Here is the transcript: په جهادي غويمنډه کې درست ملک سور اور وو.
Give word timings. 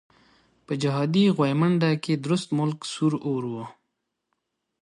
په 0.65 0.73
جهادي 0.81 1.25
غويمنډه 1.35 1.91
کې 2.03 2.13
درست 2.25 2.47
ملک 2.59 2.79
سور 2.93 3.13
اور 3.29 3.43
وو. 3.51 3.65